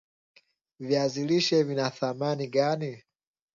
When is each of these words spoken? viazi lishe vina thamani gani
viazi 0.79 1.25
lishe 1.27 1.63
vina 1.63 1.89
thamani 1.89 2.47
gani 2.47 3.03